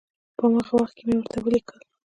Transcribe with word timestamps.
په 0.37 0.41
هماغه 0.47 0.73
وخت 0.79 0.93
کې 0.97 1.03
مې 1.07 1.15
ورته 1.17 1.37
ولیکل. 1.41 1.79